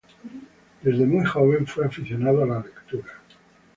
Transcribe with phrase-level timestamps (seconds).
[0.81, 3.13] Desde muy joven fue aficionado a la lectura.